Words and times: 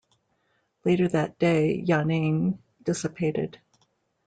Later 0.83 1.07
that 1.09 1.37
day, 1.37 1.75
Yaning 1.79 2.57
dissipated. 2.81 3.59